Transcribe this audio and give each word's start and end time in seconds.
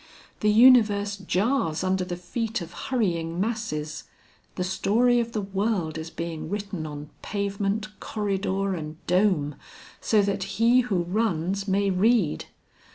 The 0.39 0.49
universe 0.49 1.15
jars 1.15 1.83
under 1.83 2.03
the 2.03 2.15
feet 2.17 2.59
of 2.59 2.73
hurrying 2.89 3.39
masses. 3.39 4.05
The 4.55 4.63
story 4.63 5.19
of 5.19 5.33
the 5.33 5.41
world 5.43 5.99
is 5.99 6.09
being 6.09 6.49
written 6.49 6.87
on 6.87 7.11
pavement, 7.21 7.89
corridor, 7.99 8.73
and 8.73 8.97
dome, 9.05 9.53
so 9.99 10.23
that 10.23 10.41
he 10.57 10.79
who 10.79 11.03
runs 11.03 11.67
may 11.67 11.91
read. 11.91 12.45